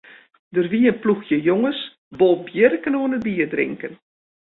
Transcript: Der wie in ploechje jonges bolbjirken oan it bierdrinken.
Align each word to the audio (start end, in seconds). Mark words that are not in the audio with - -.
Der 0.55 0.65
wie 0.71 0.87
in 0.91 0.95
ploechje 1.03 1.37
jonges 1.49 1.79
bolbjirken 2.19 2.97
oan 3.01 3.15
it 3.17 3.25
bierdrinken. 3.27 3.93